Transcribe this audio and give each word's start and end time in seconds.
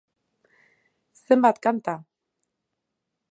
Zenbat 1.23 1.61
kanta! 1.67 1.95